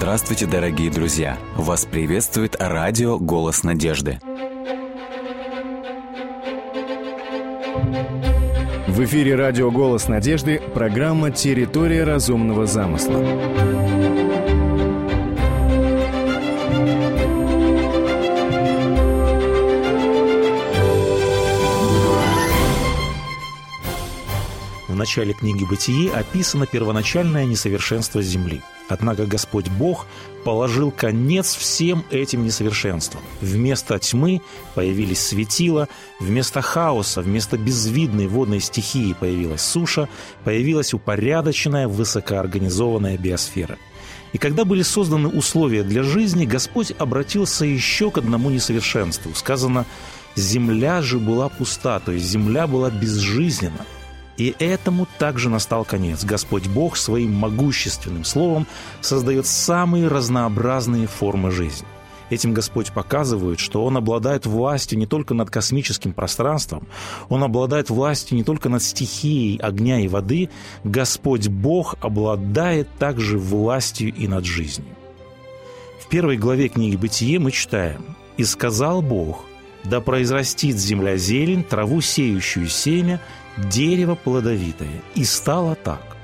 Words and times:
Здравствуйте, 0.00 0.46
дорогие 0.46 0.90
друзья! 0.90 1.38
Вас 1.56 1.84
приветствует 1.84 2.56
радио 2.58 3.18
«Голос 3.18 3.64
надежды». 3.64 4.18
В 8.88 9.04
эфире 9.04 9.34
радио 9.34 9.70
«Голос 9.70 10.08
надежды» 10.08 10.58
программа 10.72 11.30
«Территория 11.30 12.04
разумного 12.04 12.64
замысла». 12.64 13.22
начале 25.00 25.32
книги 25.32 25.64
«Бытие» 25.64 26.12
описано 26.12 26.66
первоначальное 26.66 27.46
несовершенство 27.46 28.20
Земли. 28.20 28.62
Однако 28.90 29.24
Господь 29.24 29.68
Бог 29.68 30.06
положил 30.44 30.90
конец 30.90 31.54
всем 31.54 32.04
этим 32.10 32.44
несовершенствам. 32.44 33.22
Вместо 33.40 33.98
тьмы 34.00 34.42
появились 34.74 35.20
светила, 35.20 35.88
вместо 36.18 36.60
хаоса, 36.60 37.20
вместо 37.22 37.56
безвидной 37.56 38.26
водной 38.26 38.58
стихии 38.58 39.12
появилась 39.12 39.60
суша, 39.62 40.08
появилась 40.44 40.92
упорядоченная, 40.92 41.86
высокоорганизованная 41.86 43.16
биосфера. 43.16 43.78
И 44.32 44.38
когда 44.38 44.64
были 44.64 44.82
созданы 44.82 45.28
условия 45.28 45.84
для 45.84 46.02
жизни, 46.02 46.44
Господь 46.44 46.92
обратился 46.98 47.64
еще 47.64 48.10
к 48.10 48.18
одному 48.18 48.50
несовершенству. 48.50 49.32
Сказано, 49.34 49.86
«Земля 50.34 51.00
же 51.00 51.20
была 51.20 51.48
пуста», 51.48 52.00
то 52.00 52.10
есть 52.10 52.26
земля 52.26 52.66
была 52.66 52.90
безжизненна. 52.90 53.86
И 54.40 54.56
этому 54.58 55.06
также 55.18 55.50
настал 55.50 55.84
конец. 55.84 56.24
Господь 56.24 56.66
Бог 56.66 56.96
своим 56.96 57.34
могущественным 57.34 58.24
словом 58.24 58.66
создает 59.02 59.46
самые 59.46 60.08
разнообразные 60.08 61.06
формы 61.06 61.50
жизни. 61.50 61.86
Этим 62.30 62.54
Господь 62.54 62.90
показывает, 62.90 63.60
что 63.60 63.84
Он 63.84 63.98
обладает 63.98 64.46
властью 64.46 64.98
не 64.98 65.04
только 65.04 65.34
над 65.34 65.50
космическим 65.50 66.14
пространством, 66.14 66.88
Он 67.28 67.44
обладает 67.44 67.90
властью 67.90 68.38
не 68.38 68.42
только 68.42 68.70
над 68.70 68.82
стихией 68.82 69.58
огня 69.58 70.00
и 70.00 70.08
воды, 70.08 70.48
Господь 70.84 71.48
Бог 71.48 71.96
обладает 72.00 72.88
также 72.98 73.36
властью 73.36 74.10
и 74.10 74.26
над 74.26 74.46
жизнью. 74.46 74.96
В 76.02 76.08
первой 76.08 76.38
главе 76.38 76.68
книги 76.68 76.96
«Бытие» 76.96 77.38
мы 77.40 77.50
читаем 77.50 78.16
«И 78.38 78.44
сказал 78.44 79.02
Бог, 79.02 79.44
да 79.84 80.00
произрастит 80.00 80.76
земля 80.76 81.18
зелень, 81.18 81.62
траву 81.62 82.00
сеющую 82.00 82.68
семя, 82.68 83.20
дерево 83.56 84.14
плодовитое. 84.14 85.02
И 85.14 85.24
стало 85.24 85.74
так. 85.74 86.16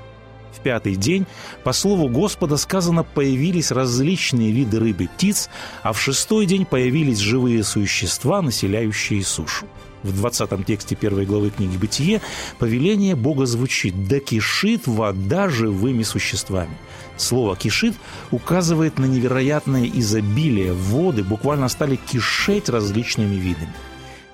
В 0.57 0.59
пятый 0.61 0.95
день, 0.95 1.27
по 1.63 1.71
слову 1.71 2.09
Господа 2.09 2.57
сказано, 2.57 3.03
появились 3.03 3.71
различные 3.71 4.51
виды 4.51 4.79
рыб 4.79 5.01
и 5.01 5.07
птиц, 5.07 5.49
а 5.83 5.93
в 5.93 6.01
шестой 6.01 6.45
день 6.47 6.65
появились 6.65 7.19
живые 7.19 7.63
существа, 7.63 8.41
населяющие 8.41 9.23
сушу. 9.23 9.67
В 10.03 10.15
20 10.15 10.65
тексте 10.65 10.95
первой 10.95 11.25
главы 11.25 11.49
книги 11.49 11.75
«Бытие» 11.75 12.21
повеление 12.59 13.15
Бога 13.15 13.45
звучит 13.45 14.07
«Да 14.07 14.19
кишит 14.19 14.87
вода 14.87 15.49
живыми 15.49 16.03
существами». 16.03 16.77
Слово 17.17 17.55
«кишит» 17.55 17.95
указывает 18.31 18.99
на 18.99 19.05
невероятное 19.05 19.85
изобилие. 19.85 20.73
Воды 20.73 21.23
буквально 21.23 21.67
стали 21.67 21.97
кишеть 21.97 22.69
различными 22.69 23.35
видами. 23.35 23.73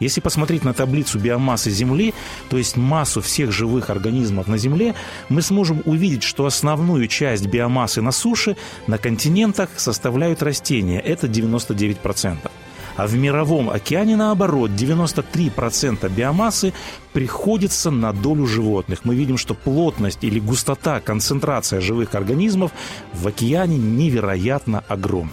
Если 0.04 0.20
посмотреть 0.22 0.66
на 0.66 0.74
таблицу 0.74 1.18
биомассы 1.18 1.72
Земли, 1.72 2.14
то 2.50 2.58
есть 2.58 2.76
массу 2.76 3.22
всех 3.22 3.52
живых 3.52 3.90
организмов 3.90 4.48
на 4.48 4.58
Земле, 4.58 4.96
мы 5.30 5.42
сможем 5.42 5.82
увидеть, 5.86 6.24
что 6.24 6.46
основную 6.46 7.08
часть 7.08 7.48
биомассы 7.48 8.02
на 8.02 8.12
суше, 8.12 8.58
на 8.86 8.98
континентах 8.98 9.70
составляют 9.78 10.44
растения. 10.44 11.00
Это 11.00 11.28
99%. 11.28 12.52
А 12.96 13.08
в 13.08 13.16
мировом 13.16 13.70
океане, 13.70 14.16
наоборот, 14.16 14.72
93% 14.72 16.10
биомассы 16.10 16.74
приходится 17.12 17.90
на 17.90 18.14
долю 18.14 18.46
животных. 18.46 19.00
Мы 19.04 19.16
видим, 19.16 19.38
что 19.38 19.56
плотность 19.56 20.20
или 20.24 20.40
густота, 20.40 21.00
концентрация 21.00 21.82
живых 21.82 22.14
организмов 22.14 22.72
в 23.14 23.28
океане 23.28 23.78
невероятно 23.78 24.84
огромна. 24.88 25.32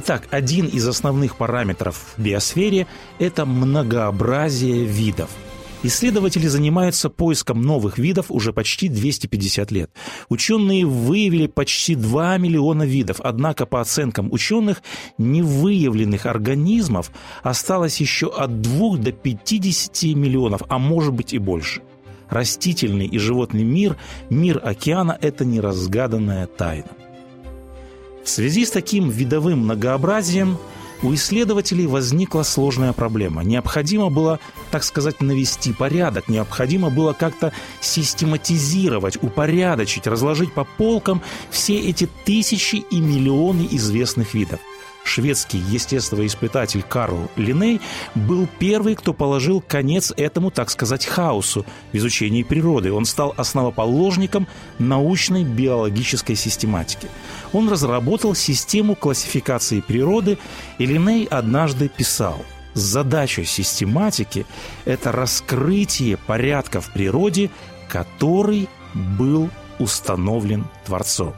Итак, 0.00 0.28
один 0.30 0.66
из 0.66 0.86
основных 0.86 1.34
параметров 1.34 2.14
в 2.16 2.22
биосфере– 2.22 2.86
это 3.18 3.44
многообразие 3.44 4.84
видов. 4.84 5.28
Исследователи 5.82 6.46
занимаются 6.46 7.10
поиском 7.10 7.62
новых 7.62 7.98
видов 7.98 8.26
уже 8.28 8.52
почти 8.52 8.88
250 8.88 9.72
лет. 9.72 9.90
Ученые 10.28 10.86
выявили 10.86 11.48
почти 11.48 11.96
2 11.96 12.38
миллиона 12.38 12.84
видов, 12.84 13.20
однако 13.24 13.66
по 13.66 13.80
оценкам 13.80 14.32
ученых 14.32 14.84
невыявленных 15.18 16.26
организмов 16.26 17.10
осталось 17.42 18.00
еще 18.00 18.28
от 18.28 18.60
2 18.60 18.98
до 18.98 19.10
50 19.10 20.14
миллионов, 20.14 20.62
а 20.68 20.78
может 20.78 21.12
быть 21.12 21.32
и 21.32 21.38
больше. 21.38 21.82
Растительный 22.30 23.06
и 23.06 23.18
животный 23.18 23.64
мир, 23.64 23.96
мир 24.30 24.60
океана– 24.62 25.18
это 25.20 25.44
неразгаданная 25.44 26.46
тайна. 26.46 26.86
В 28.28 28.30
связи 28.30 28.66
с 28.66 28.70
таким 28.70 29.08
видовым 29.08 29.60
многообразием 29.60 30.58
у 31.02 31.14
исследователей 31.14 31.86
возникла 31.86 32.42
сложная 32.42 32.92
проблема. 32.92 33.42
Необходимо 33.42 34.10
было, 34.10 34.38
так 34.70 34.84
сказать, 34.84 35.22
навести 35.22 35.72
порядок, 35.72 36.28
необходимо 36.28 36.90
было 36.90 37.14
как-то 37.14 37.54
систематизировать, 37.80 39.16
упорядочить, 39.22 40.06
разложить 40.06 40.52
по 40.52 40.64
полкам 40.64 41.22
все 41.48 41.78
эти 41.78 42.06
тысячи 42.26 42.76
и 42.76 43.00
миллионы 43.00 43.66
известных 43.70 44.34
видов– 44.34 44.60
шведский 45.08 45.58
естествоиспытатель 45.58 46.82
Карл 46.82 47.30
Линей 47.36 47.80
был 48.14 48.48
первый, 48.58 48.94
кто 48.94 49.12
положил 49.12 49.60
конец 49.60 50.12
этому, 50.16 50.50
так 50.50 50.70
сказать, 50.70 51.06
хаосу 51.06 51.66
в 51.92 51.96
изучении 51.96 52.42
природы. 52.42 52.92
Он 52.92 53.04
стал 53.04 53.34
основоположником 53.36 54.46
научной 54.78 55.44
биологической 55.44 56.36
систематики. 56.36 57.08
Он 57.52 57.68
разработал 57.68 58.34
систему 58.34 58.94
классификации 58.94 59.80
природы, 59.80 60.38
и 60.78 60.86
Линей 60.86 61.24
однажды 61.24 61.88
писал– 61.88 62.44
Задача 62.78 63.44
систематики– 63.44 64.46
это 64.84 65.10
раскрытие 65.10 66.16
порядка 66.16 66.80
в 66.80 66.92
природе, 66.92 67.50
который 67.88 68.68
был 68.94 69.50
установлен 69.80 70.64
Творцом. 70.86 71.34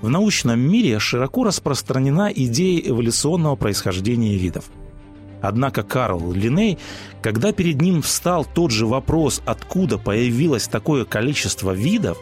В 0.00 0.08
научном 0.08 0.60
мире 0.60 1.00
широко 1.00 1.42
распространена 1.42 2.32
идея 2.32 2.88
эволюционного 2.88 3.56
происхождения 3.56 4.36
видов. 4.36 4.66
Однако 5.40 5.82
Карл 5.82 6.32
Линей, 6.32 6.78
когда 7.20 7.52
перед 7.52 7.80
ним 7.80 8.02
встал 8.02 8.44
тот 8.44 8.70
же 8.70 8.86
вопрос, 8.86 9.42
откуда 9.44 9.98
появилось 9.98 10.68
такое 10.68 11.04
количество 11.04 11.72
видов, 11.72 12.16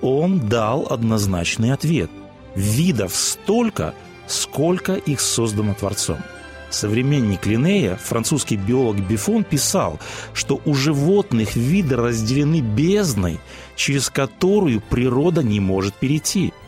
он 0.00 0.48
дал 0.48 0.86
однозначный 0.90 1.72
ответ. 1.72 2.10
Видов 2.54 3.14
столько, 3.14 3.94
сколько 4.26 4.94
их 4.94 5.20
создано 5.20 5.74
Творцом. 5.74 6.18
Современник 6.70 7.46
Линнея, 7.46 7.96
французский 7.96 8.56
биолог 8.56 8.96
Бифон, 8.96 9.44
писал, 9.44 9.98
что 10.32 10.60
у 10.64 10.74
животных 10.74 11.54
виды 11.56 11.96
разделены 11.96 12.60
бездной, 12.60 13.40
через 13.76 14.08
которую 14.08 14.80
природа 14.80 15.42
не 15.42 15.60
может 15.60 15.92
перейти– 15.94 16.54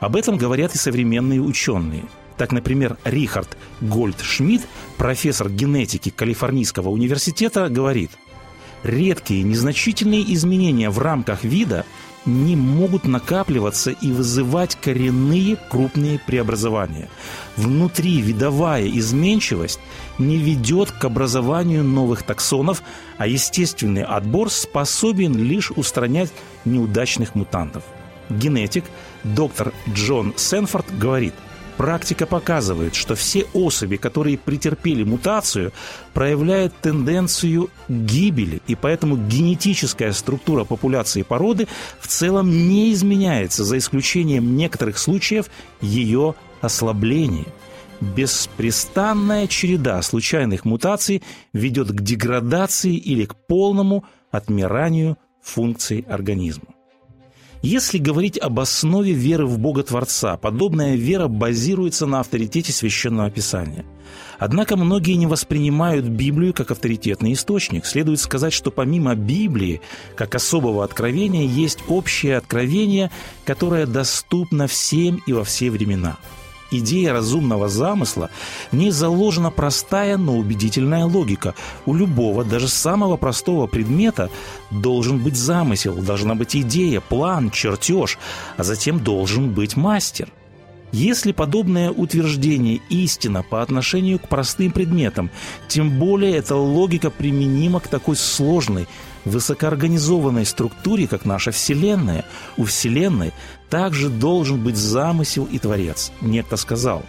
об 0.00 0.16
этом 0.16 0.36
говорят 0.36 0.74
и 0.74 0.78
современные 0.78 1.40
ученые. 1.40 2.04
Так, 2.36 2.52
например, 2.52 2.96
Рихард 3.04 3.56
Гольдшмидт, 3.80 4.66
профессор 4.96 5.50
генетики 5.50 6.10
Калифорнийского 6.10 6.88
университета, 6.88 7.68
говорит, 7.68 8.12
редкие 8.84 9.42
незначительные 9.42 10.22
изменения 10.34 10.88
в 10.90 10.98
рамках 11.00 11.42
вида 11.42 11.84
не 12.26 12.56
могут 12.56 13.04
накапливаться 13.04 13.90
и 13.90 14.12
вызывать 14.12 14.76
коренные 14.76 15.56
крупные 15.70 16.18
преобразования. 16.18 17.08
Внутри 17.56 18.20
видовая 18.20 18.86
изменчивость 18.86 19.80
не 20.18 20.36
ведет 20.36 20.92
к 20.92 21.04
образованию 21.04 21.82
новых 21.82 22.22
таксонов, 22.22 22.82
а 23.16 23.26
естественный 23.26 24.04
отбор 24.04 24.50
способен 24.50 25.36
лишь 25.36 25.70
устранять 25.70 26.30
неудачных 26.64 27.34
мутантов. 27.34 27.82
Генетик– 28.30 28.84
доктор 29.24 29.72
Джон 29.92 30.34
Сенфорд 30.36 30.86
говорит, 30.98 31.34
практика 31.76 32.26
показывает, 32.26 32.94
что 32.94 33.14
все 33.14 33.46
особи, 33.52 33.96
которые 33.96 34.38
претерпели 34.38 35.04
мутацию, 35.04 35.72
проявляют 36.14 36.74
тенденцию 36.80 37.70
гибели, 37.88 38.60
и 38.66 38.74
поэтому 38.74 39.16
генетическая 39.16 40.12
структура 40.12 40.64
популяции 40.64 41.22
породы 41.22 41.68
в 42.00 42.06
целом 42.08 42.50
не 42.68 42.92
изменяется, 42.92 43.64
за 43.64 43.78
исключением 43.78 44.56
некоторых 44.56 44.98
случаев 44.98 45.46
ее 45.80 46.34
ослабления. 46.60 47.46
Беспрестанная 48.00 49.48
череда 49.48 50.00
случайных 50.02 50.64
мутаций 50.64 51.22
ведет 51.52 51.88
к 51.90 52.00
деградации 52.00 52.94
или 52.94 53.24
к 53.24 53.34
полному 53.34 54.04
отмиранию 54.30 55.16
функций 55.42 56.04
организма. 56.08 56.77
Если 57.62 57.98
говорить 57.98 58.38
об 58.38 58.60
основе 58.60 59.12
веры 59.12 59.44
в 59.46 59.58
Бога 59.58 59.82
Творца, 59.82 60.36
подобная 60.36 60.94
вера 60.94 61.26
базируется 61.26 62.06
на 62.06 62.20
авторитете 62.20 62.72
Священного 62.72 63.30
Писания. 63.30 63.84
Однако 64.38 64.76
многие 64.76 65.14
не 65.14 65.26
воспринимают 65.26 66.06
Библию 66.06 66.54
как 66.54 66.70
авторитетный 66.70 67.32
источник. 67.32 67.84
Следует 67.84 68.20
сказать, 68.20 68.52
что 68.52 68.70
помимо 68.70 69.16
Библии, 69.16 69.80
как 70.14 70.36
особого 70.36 70.84
откровения, 70.84 71.46
есть 71.46 71.80
общее 71.88 72.36
откровение, 72.36 73.10
которое 73.44 73.86
доступно 73.86 74.68
всем 74.68 75.20
и 75.26 75.32
во 75.32 75.42
все 75.42 75.70
времена– 75.70 76.16
идея 76.70 77.12
разумного 77.12 77.68
замысла, 77.68 78.30
в 78.70 78.76
ней 78.76 78.90
заложена 78.90 79.50
простая, 79.50 80.16
но 80.16 80.36
убедительная 80.36 81.04
логика. 81.04 81.54
У 81.86 81.94
любого, 81.94 82.44
даже 82.44 82.68
самого 82.68 83.16
простого 83.16 83.66
предмета 83.66 84.30
должен 84.70 85.18
быть 85.18 85.36
замысел, 85.36 85.94
должна 85.94 86.34
быть 86.34 86.56
идея, 86.56 87.00
план, 87.00 87.50
чертеж, 87.50 88.18
а 88.56 88.64
затем 88.64 89.02
должен 89.02 89.50
быть 89.50 89.76
мастер. 89.76 90.28
Если 90.90 91.32
подобное 91.32 91.90
утверждение 91.90 92.80
истина 92.88 93.42
по 93.42 93.60
отношению 93.60 94.18
к 94.18 94.28
простым 94.28 94.72
предметам, 94.72 95.30
тем 95.68 95.98
более 95.98 96.36
эта 96.36 96.56
логика 96.56 97.10
применима 97.10 97.80
к 97.80 97.88
такой 97.88 98.16
сложной, 98.16 98.88
высокоорганизованной 99.28 100.44
структуре, 100.44 101.06
как 101.06 101.24
наша 101.24 101.50
Вселенная. 101.50 102.24
У 102.56 102.64
Вселенной 102.64 103.32
также 103.70 104.08
должен 104.08 104.62
быть 104.62 104.76
замысел 104.76 105.48
и 105.50 105.58
творец. 105.58 106.12
Некто 106.20 106.56
сказал, 106.56 107.02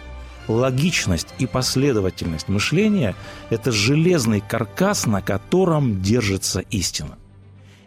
логичность 0.48 1.28
и 1.38 1.46
последовательность 1.46 2.48
мышления– 2.48 3.14
это 3.50 3.72
железный 3.72 4.40
каркас, 4.40 5.06
на 5.06 5.22
котором 5.22 6.02
держится 6.02 6.60
истина. 6.70 7.16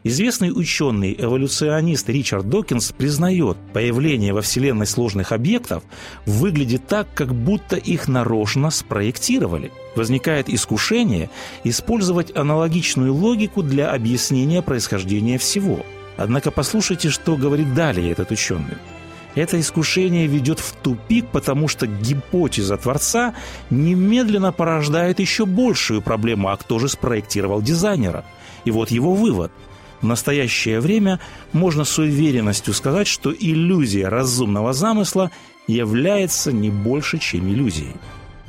Известный 0.06 0.52
ученый, 0.54 1.16
эволюционист 1.18 2.10
Ричард 2.10 2.50
Докинс 2.50 2.92
признает, 2.92 3.56
появление 3.72 4.34
во 4.34 4.42
Вселенной 4.42 4.86
сложных 4.86 5.32
объектов 5.32 5.82
выглядит 6.26 6.86
так, 6.88 7.08
как 7.14 7.34
будто 7.34 7.78
их 7.78 8.10
нарочно 8.10 8.70
спроектировали. 8.70 9.72
Возникает 9.96 10.50
искушение 10.50 11.30
использовать 11.64 12.36
аналогичную 12.36 13.14
логику 13.14 13.64
для 13.64 13.94
объяснения 13.94 14.62
происхождения 14.62 15.38
всего. 15.38 15.86
Однако 16.18 16.52
послушайте, 16.52 17.10
что 17.10 17.38
говорит 17.38 17.74
далее 17.74 18.12
этот 18.12 18.30
ученый. 18.30 18.76
Это 19.36 19.58
искушение 19.58 20.28
ведет 20.28 20.60
в 20.60 20.74
тупик, 20.74 21.28
потому 21.32 21.70
что 21.70 21.88
гипотеза 21.88 22.76
Творца 22.76 23.34
немедленно 23.70 24.52
порождает 24.52 25.22
еще 25.22 25.46
большую 25.46 26.02
проблему, 26.02 26.50
а 26.50 26.58
кто 26.58 26.78
же 26.78 26.90
спроектировал 26.90 27.62
дизайнера? 27.62 28.26
И 28.66 28.72
вот 28.72 28.92
его 28.92 29.14
вывод– 29.14 29.50
в 30.04 30.06
настоящее 30.06 30.82
время 30.82 31.22
можно 31.54 31.86
с 31.86 31.98
уверенностью 31.98 32.74
сказать, 32.74 33.08
что 33.08 33.34
иллюзия 33.34 34.10
разумного 34.10 34.74
замысла 34.74 35.32
является 35.66 36.52
не 36.52 36.70
больше, 36.70 37.20
чем 37.20 37.48
иллюзией. 37.48 37.96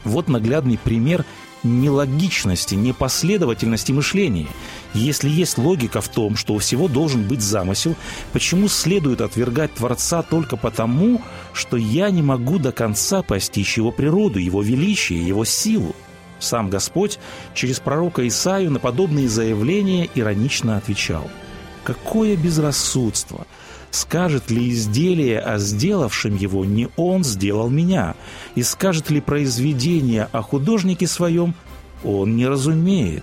Вот 0.02 0.28
наглядный 0.28 0.76
пример 0.76 1.24
нелогичности, 1.62 2.74
непоследовательности 2.74 3.92
мышления. 3.92 4.48
Если 4.94 5.30
есть 5.30 5.56
логика 5.56 6.00
в 6.00 6.08
том, 6.08 6.36
что 6.36 6.54
у 6.54 6.58
всего 6.58 6.88
должен 6.88 7.22
быть 7.22 7.40
замысел, 7.40 7.94
почему 8.32 8.66
следует 8.68 9.20
отвергать 9.20 9.72
Творца 9.74 10.22
только 10.22 10.56
потому, 10.56 11.22
что 11.52 11.76
я 11.76 12.10
не 12.10 12.20
могу 12.20 12.58
до 12.58 12.72
конца 12.72 13.22
постичь 13.22 13.78
его 13.78 13.92
природу, 13.92 14.40
его 14.40 14.60
величие, 14.60 15.26
его 15.26 15.44
силу? 15.44 15.94
Сам 16.40 16.68
Господь 16.68 17.20
через 17.54 17.78
пророка 17.78 18.26
Исаию 18.26 18.72
на 18.72 18.80
подобные 18.80 19.28
заявления 19.28 20.10
иронично 20.16 20.76
отвечал– 20.76 21.30
Какое 21.84 22.36
безрассудство! 22.36 23.46
Скажет 23.90 24.50
ли 24.50 24.70
изделие 24.70 25.38
о 25.38 25.58
сделавшем 25.58 26.36
его 26.36 26.64
не 26.64 26.88
он 26.96 27.22
сделал 27.22 27.70
меня? 27.70 28.16
И 28.56 28.62
скажет 28.64 29.10
ли 29.10 29.20
произведение 29.20 30.28
о 30.32 30.42
художнике 30.42 31.06
своем 31.06 31.54
он 32.02 32.34
не 32.34 32.46
разумеет? 32.46 33.22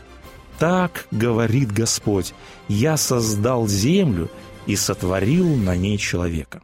Так 0.60 1.08
говорит 1.12 1.74
Господь, 1.74 2.34
я 2.70 2.96
создал 2.96 3.68
землю 3.68 4.30
и 4.68 4.78
сотворил 4.78 5.58
на 5.58 5.76
ней 5.76 5.98
человека. 5.98 6.62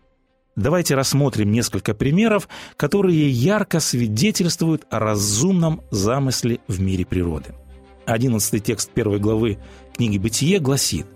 Давайте 0.56 0.96
рассмотрим 0.96 1.52
несколько 1.52 1.94
примеров, 1.94 2.48
которые 2.78 3.30
ярко 3.30 3.80
свидетельствуют 3.80 4.86
о 4.90 5.00
разумном 5.00 5.82
замысле 5.92 6.60
в 6.68 6.80
мире 6.80 7.06
природы. 7.06 7.56
Одиннадцатый 8.06 8.62
текст 8.62 8.90
первой 8.92 9.20
главы 9.20 9.58
книги 9.94 10.18
«Бытие» 10.18 10.60
гласит 10.60 11.08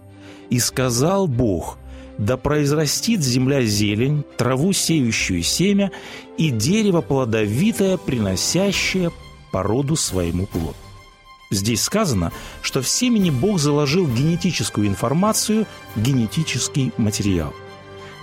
и 0.52 0.60
сказал 0.60 1.28
Бог, 1.28 1.80
да 2.20 2.38
произрастит 2.38 3.24
земля 3.24 3.64
зелень, 3.64 4.24
траву 4.38 4.74
сеющую 4.74 5.42
семя 5.42 5.92
и 6.38 6.52
дерево 6.52 7.02
плодовитое, 7.02 7.98
приносящее 7.98 9.12
породу 9.52 9.96
своему 9.96 10.46
плод. 10.46 10.76
Здесь 11.50 11.82
сказано, 11.82 12.32
что 12.62 12.82
в 12.82 12.88
семени 12.88 13.30
Бог 13.30 13.60
заложил 13.60 14.08
генетическую 14.08 14.88
информацию, 14.88 15.66
генетический 15.96 16.92
материал. 16.98 17.54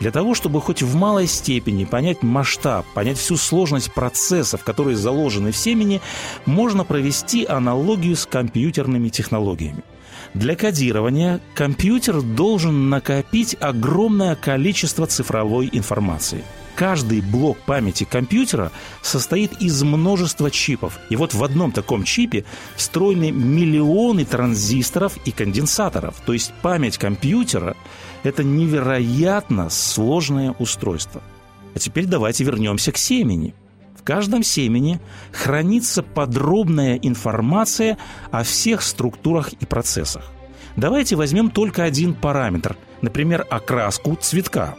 Для 0.01 0.13
того, 0.13 0.35
чтобы 0.35 0.61
хоть 0.61 0.83
в 0.83 0.95
малой 0.95 1.27
степени 1.27 1.85
понять 1.85 2.23
масштаб, 2.23 2.87
понять 2.95 3.19
всю 3.19 3.37
сложность 3.37 3.93
процессов, 3.93 4.63
которые 4.63 4.97
заложены 4.97 5.51
в 5.51 5.57
семени, 5.57 6.01
можно 6.47 6.85
провести 6.85 7.45
аналогию 7.45 8.17
с 8.17 8.27
компьютерными 8.27 9.09
технологиями– 9.09 9.83
для 10.39 10.55
кодирования 10.55 11.41
компьютер 11.55 12.23
должен 12.23 12.89
накопить 12.91 13.57
огромное 13.59 14.37
количество 14.37 15.07
цифровой 15.07 15.69
информации. 15.73 16.45
Каждый 16.77 17.23
блок 17.23 17.59
памяти 17.59 18.05
компьютера 18.05 18.71
состоит 19.03 19.61
из 19.61 19.83
множества 19.83 20.49
чипов. 20.49 21.01
И 21.11 21.17
вот 21.17 21.35
в 21.35 21.43
одном 21.43 21.73
таком 21.73 22.05
чипе 22.05 22.45
встроены 22.77 23.33
миллионы 23.33 24.25
транзисторов 24.25 25.19
и 25.25 25.33
конденсаторов. 25.33 26.15
То 26.25 26.33
есть 26.33 26.53
память 26.63 26.99
компьютера– 26.99 27.77
это 28.23 28.45
невероятно 28.45 29.71
сложное 29.71 30.55
устройство. 30.61 31.21
А 31.75 31.81
теперь 31.81 32.07
давайте 32.07 32.45
вернемся 32.45 32.93
к 32.93 32.97
семени– 32.97 33.55
каждом 34.09 34.43
семени 34.43 35.01
хранится 35.33 36.03
подробная 36.03 36.97
информация 36.97 37.99
о 38.31 38.43
всех 38.43 38.81
структурах 38.81 39.53
и 39.53 39.67
процессах. 39.67 40.25
Давайте 40.77 41.15
возьмем 41.15 41.51
только 41.51 41.83
один 41.85 42.15
параметр, 42.15 42.79
например, 43.03 43.47
окраску 43.51 44.17
цветка. 44.19 44.77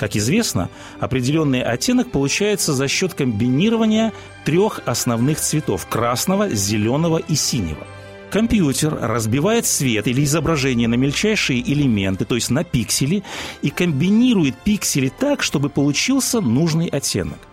Как 0.00 0.16
известно, 0.16 0.68
определенный 0.98 1.62
оттенок 1.62 2.10
получается 2.10 2.72
за 2.72 2.88
счет 2.88 3.14
комбинирования 3.14 4.12
трех 4.44 4.80
основных 4.84 5.38
цветов– 5.38 5.86
красного, 5.88 6.48
зеленого 6.48 7.18
и 7.18 7.36
синего– 7.36 7.86
Компьютер 8.32 8.96
разбивает 8.96 9.66
свет 9.66 10.06
или 10.06 10.22
изображение 10.22 10.86
на 10.86 10.94
мельчайшие 10.94 11.60
элементы, 11.60 12.24
то 12.24 12.36
есть 12.36 12.48
на 12.48 12.62
пиксели, 12.62 13.24
и 13.60 13.70
комбинирует 13.70 14.54
пиксели 14.54 15.08
так, 15.08 15.42
чтобы 15.42 15.68
получился 15.68 16.40
нужный 16.40 16.86
оттенок. 16.86 17.49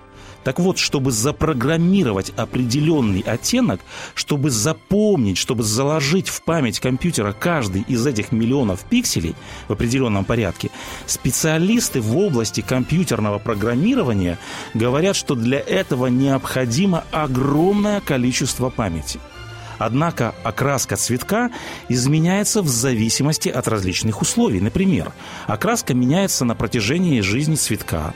Так 0.48 0.60
вот, 0.60 0.78
чтобы 0.78 1.12
запрограммировать 1.12 2.30
определенный 2.38 3.20
оттенок, 3.20 3.82
чтобы 4.16 4.50
запомнить, 4.50 5.38
чтобы 5.38 5.64
заложить 5.64 6.30
в 6.30 6.42
память 6.42 6.80
компьютера 6.80 7.34
каждый 7.38 7.82
из 7.82 8.08
этих 8.08 8.32
миллионов 8.32 8.86
пикселей 8.86 9.36
в 9.68 9.74
определенном 9.74 10.24
порядке, 10.24 10.70
специалисты 11.06 12.00
в 12.00 12.18
области 12.18 12.62
компьютерного 12.62 13.40
программирования 13.40 14.40
говорят, 14.74 15.18
что 15.18 15.36
для 15.36 15.60
этого 15.60 16.08
необходимо 16.08 17.04
огромное 17.12 18.00
количество 18.00 18.70
памяти– 18.70 19.20
Однако 19.78 20.34
окраска 20.44 20.96
цветка 20.96 21.52
изменяется 21.90 22.62
в 22.62 22.68
зависимости 22.68 23.50
от 23.50 23.68
различных 23.68 24.22
условий. 24.22 24.60
Например, 24.60 25.12
окраска 25.46 25.94
меняется 25.94 26.46
на 26.46 26.56
протяжении 26.56 27.22
жизни 27.22 27.56
цветка. 27.56 28.14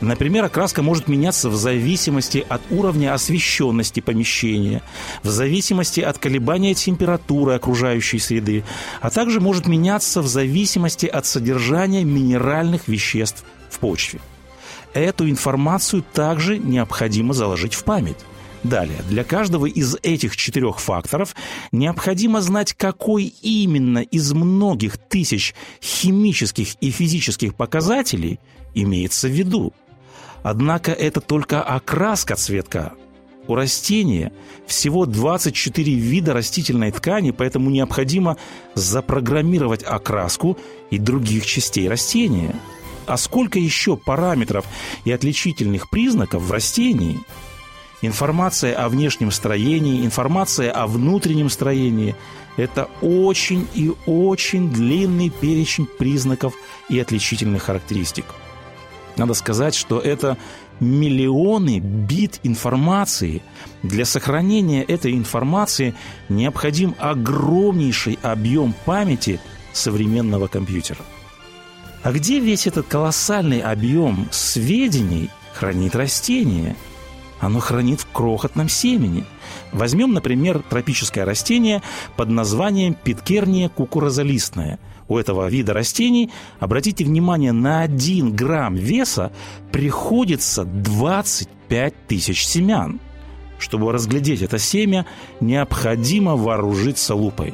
Например, 0.00 0.44
окраска 0.44 0.82
может 0.82 1.06
меняться 1.08 1.48
в 1.48 1.56
зависимости 1.56 2.44
от 2.48 2.60
уровня 2.70 3.14
освещенности 3.14 4.00
помещения, 4.00 4.82
в 5.22 5.28
зависимости 5.28 6.00
от 6.00 6.18
колебания 6.18 6.74
температуры 6.74 7.54
окружающей 7.54 8.18
среды, 8.18 8.64
а 9.00 9.10
также 9.10 9.40
может 9.40 9.66
меняться 9.66 10.22
в 10.22 10.26
зависимости 10.26 11.06
от 11.06 11.26
содержания 11.26 12.04
минеральных 12.04 12.88
веществ 12.88 13.44
в 13.70 13.78
почве. 13.78 14.20
Эту 14.92 15.30
информацию 15.30 16.04
также 16.12 16.58
необходимо 16.58 17.32
заложить 17.32 17.74
в 17.74 17.84
память. 17.84 18.18
Далее, 18.64 18.98
для 19.08 19.24
каждого 19.24 19.66
из 19.66 19.96
этих 20.02 20.36
четырех 20.36 20.78
факторов 20.78 21.34
необходимо 21.72 22.40
знать, 22.40 22.74
какой 22.74 23.34
именно 23.42 23.98
из 23.98 24.32
многих 24.32 24.98
тысяч 24.98 25.54
химических 25.82 26.76
и 26.80 26.90
физических 26.90 27.56
показателей 27.56 28.38
имеется 28.74 29.26
в 29.28 29.32
виду. 29.32 29.72
Однако 30.44 30.92
это 30.92 31.20
только 31.20 31.62
окраска 31.62 32.36
цветка. 32.36 32.92
У 33.48 33.56
растения 33.56 34.32
всего 34.68 35.06
24 35.06 35.94
вида 35.94 36.32
растительной 36.32 36.92
ткани, 36.92 37.32
поэтому 37.32 37.70
необходимо 37.70 38.36
запрограммировать 38.74 39.82
окраску 39.82 40.56
и 40.90 40.98
других 40.98 41.46
частей 41.46 41.88
растения– 41.88 42.54
А 43.06 43.16
сколько 43.16 43.58
еще 43.58 43.96
параметров 43.96 44.64
и 45.04 45.12
отличительных 45.12 45.90
признаков 45.90 46.42
в 46.42 46.52
растении? 46.52 47.20
Информация 48.02 48.74
о 48.74 48.88
внешнем 48.88 49.30
строении, 49.30 50.04
информация 50.04 50.72
о 50.72 50.88
внутреннем 50.88 51.48
строении– 51.48 52.16
это 52.56 52.88
очень 53.00 53.66
и 53.74 53.92
очень 54.06 54.70
длинный 54.72 55.30
перечень 55.30 55.86
признаков 55.86 56.54
и 56.88 56.98
отличительных 56.98 57.62
характеристик. 57.62 58.26
Надо 59.16 59.34
сказать, 59.34 59.76
что 59.76 60.00
это 60.00 60.36
миллионы 60.80 61.78
бит 61.78 62.40
информации. 62.42 63.40
Для 63.84 64.04
сохранения 64.04 64.82
этой 64.82 65.12
информации 65.12 65.94
необходим 66.28 66.96
огромнейший 66.98 68.18
объем 68.22 68.74
памяти 68.84 69.38
современного 69.72 70.48
компьютера. 70.48 71.04
А 72.02 72.10
где 72.10 72.40
весь 72.40 72.66
этот 72.66 72.88
колоссальный 72.88 73.60
объем 73.60 74.26
сведений 74.32 75.30
хранит 75.54 75.94
растение? 75.94 76.74
Оно 77.42 77.60
хранит 77.60 78.00
в 78.00 78.06
крохотном 78.10 78.70
семени. 78.70 79.26
Возьмем, 79.72 80.12
например, 80.12 80.62
тропическое 80.70 81.26
растение 81.26 81.82
под 82.16 82.30
названием 82.30 82.94
питкерния 82.94 83.68
кукурузолистная– 83.68 84.78
у 85.12 85.18
этого 85.18 85.46
вида 85.48 85.74
растений, 85.74 86.30
обратите 86.58 87.04
внимание, 87.04 87.52
на 87.52 87.82
1 87.82 88.34
грамм 88.34 88.76
веса 88.76 89.30
приходится 89.70 90.64
25 90.64 92.06
тысяч 92.06 92.46
семян. 92.46 92.98
Чтобы 93.58 93.92
разглядеть 93.92 94.40
это 94.40 94.58
семя, 94.58 95.04
необходимо 95.40 96.36
вооружиться 96.36 97.14
лупой. 97.14 97.52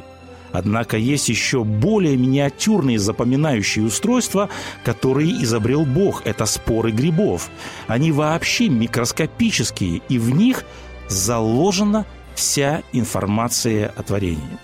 Однако 0.51 0.97
есть 0.97 1.29
еще 1.29 1.63
более 1.63 2.17
миниатюрные 2.17 2.99
запоминающие 2.99 3.85
устройства, 3.85 4.49
которые 4.83 5.43
изобрел 5.43 5.85
Бог. 5.85 6.25
Это 6.25 6.45
споры 6.45 6.91
грибов. 6.91 7.49
Они 7.87 8.11
вообще 8.11 8.69
микроскопические, 8.69 10.01
и 10.09 10.17
в 10.17 10.29
них 10.31 10.63
заложена 11.07 12.05
вся 12.35 12.83
информация 12.93 13.93
о 13.95 14.03
творении 14.03 14.59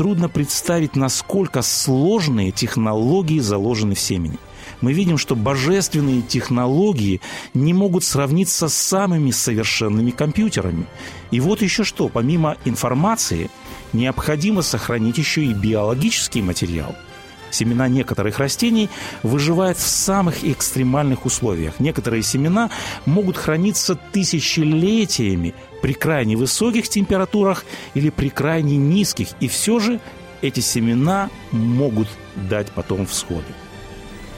трудно 0.00 0.30
представить, 0.30 0.96
насколько 0.96 1.60
сложные 1.60 2.52
технологии 2.52 3.38
заложены 3.38 3.94
в 3.94 4.00
семени. 4.00 4.38
Мы 4.80 4.92
видим, 4.92 5.18
что 5.18 5.36
божественные 5.36 6.22
технологии 6.22 7.20
не 7.54 7.74
могут 7.74 8.04
сравниться 8.04 8.68
с 8.68 8.74
самыми 8.74 9.30
совершенными 9.30 10.10
компьютерами. 10.10 10.86
И 11.30 11.40
вот 11.40 11.62
еще 11.62 11.84
что, 11.84 12.08
помимо 12.08 12.56
информации, 12.64 13.50
необходимо 13.92 14.62
сохранить 14.62 15.18
еще 15.18 15.44
и 15.44 15.52
биологический 15.52 16.42
материал– 16.42 16.94
Семена 17.50 17.88
некоторых 17.88 18.38
растений 18.38 18.88
выживают 19.22 19.78
в 19.78 19.86
самых 19.86 20.44
экстремальных 20.44 21.26
условиях. 21.26 21.80
Некоторые 21.80 22.22
семена 22.22 22.70
могут 23.06 23.36
храниться 23.36 23.96
тысячелетиями 23.96 25.54
при 25.82 25.92
крайне 25.92 26.36
высоких 26.36 26.88
температурах 26.88 27.64
или 27.94 28.10
при 28.10 28.28
крайне 28.28 28.76
низких, 28.76 29.28
и 29.40 29.48
все 29.48 29.80
же 29.80 30.00
эти 30.42 30.60
семена 30.60 31.28
могут 31.50 32.08
дать 32.48 32.70
потом 32.70 33.06
всходы. 33.06 33.52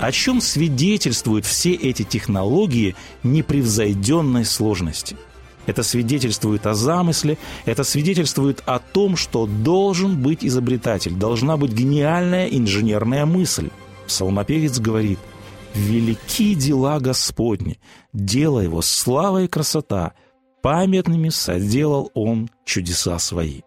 О 0.02 0.10
чем 0.10 0.40
свидетельствуют 0.40 1.46
все 1.46 1.74
эти 1.74 2.02
технологии 2.02 2.96
непревзойденной 3.22 4.44
сложности– 4.44 5.16
это 5.66 5.84
свидетельствует 5.84 6.66
о 6.66 6.74
замысле, 6.74 7.38
это 7.66 7.84
свидетельствует 7.84 8.64
о 8.66 8.80
том, 8.80 9.16
что 9.16 9.46
должен 9.46 10.20
быть 10.20 10.44
изобретатель, 10.44 11.14
должна 11.14 11.56
быть 11.56 11.70
гениальная 11.70 12.48
инженерная 12.48 13.26
мысль. 13.26 13.70
Псалмопевец 14.08 14.80
говорит, 14.80 15.20
«Велики 15.74 16.54
дела 16.54 16.98
Господни, 16.98 17.78
дело 18.12 18.58
его 18.58 18.82
слава 18.82 19.44
и 19.44 19.48
красота, 19.48 20.14
памятными 20.62 21.28
соделал 21.28 22.10
он 22.14 22.50
чудеса 22.64 23.20
свои». 23.20 23.60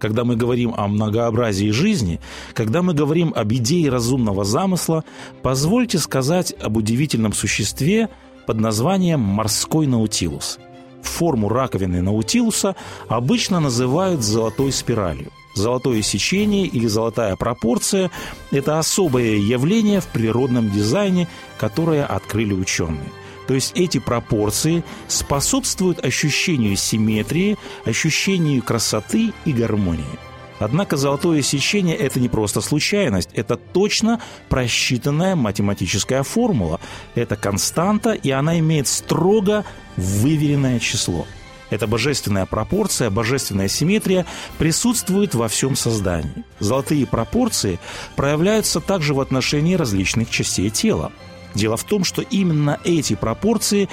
Когда 0.00 0.24
мы 0.24 0.34
говорим 0.34 0.74
о 0.76 0.88
многообразии 0.88 1.70
жизни, 1.70 2.20
когда 2.54 2.82
мы 2.82 2.94
говорим 2.94 3.32
об 3.36 3.52
идее 3.52 3.90
разумного 3.90 4.44
замысла, 4.44 5.04
позвольте 5.42 5.98
сказать 5.98 6.52
об 6.60 6.78
удивительном 6.78 7.34
существе 7.34 8.08
под 8.46 8.58
названием 8.58 9.20
«морской 9.20 9.86
наутилус»– 9.86 10.58
форму 11.20 11.50
раковины 11.50 12.00
наутилуса 12.00 12.76
обычно 13.08 13.60
называют 13.60 14.22
золотой 14.22 14.72
спиралью. 14.72 15.30
Золотое 15.54 16.00
сечение 16.00 16.66
или 16.66 16.86
золотая 16.86 17.36
пропорция– 17.36 18.10
это 18.50 18.78
особое 18.78 19.36
явление 19.36 20.00
в 20.00 20.06
природном 20.06 20.70
дизайне, 20.70 21.28
которое 21.58 22.06
открыли 22.06 22.54
ученые. 22.54 23.10
То 23.50 23.54
есть 23.54 23.72
эти 23.74 23.98
пропорции 23.98 24.84
способствуют 25.08 26.04
ощущению 26.04 26.76
симметрии, 26.76 27.58
ощущению 27.84 28.62
красоты 28.62 29.32
и 29.44 29.52
гармонии– 29.52 30.04
Однако 30.60 30.96
золотое 30.96 31.40
сечение– 31.42 31.96
это 31.98 32.20
не 32.20 32.28
просто 32.28 32.60
случайность, 32.60 33.30
это 33.32 33.56
точно 33.56 34.20
просчитанная 34.50 35.34
математическая 35.34 36.22
формула. 36.22 36.78
Это 37.14 37.34
константа, 37.34 38.12
и 38.12 38.30
она 38.30 38.58
имеет 38.58 38.86
строго 38.86 39.64
выверенное 39.96 40.78
число. 40.78 41.26
Эта 41.70 41.86
божественная 41.86 42.44
пропорция, 42.44 43.08
божественная 43.08 43.68
симметрия 43.68 44.26
присутствует 44.58 45.34
во 45.34 45.48
всем 45.48 45.76
создании. 45.76 46.44
Золотые 46.58 47.06
пропорции 47.06 47.80
проявляются 48.14 48.80
также 48.80 49.14
в 49.14 49.20
отношении 49.20 49.76
различных 49.76 50.28
частей 50.28 50.68
тела. 50.68 51.10
Дело 51.54 51.76
в 51.76 51.84
том, 51.84 52.04
что 52.04 52.22
именно 52.22 52.78
эти 52.84 53.14
пропорции 53.14 53.88